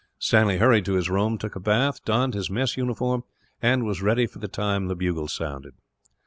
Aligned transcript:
Stanley 0.17 0.57
hurried 0.57 0.83
to 0.85 0.93
his 0.95 1.11
room, 1.11 1.37
took 1.37 1.55
a 1.55 1.59
bath, 1.59 2.03
donned 2.03 2.33
his 2.33 2.49
mess 2.49 2.75
uniform, 2.75 3.23
and 3.61 3.85
was 3.85 4.01
ready 4.01 4.25
by 4.25 4.39
the 4.39 4.47
time 4.47 4.87
the 4.87 4.95
bugle 4.95 5.27
sounded. 5.27 5.75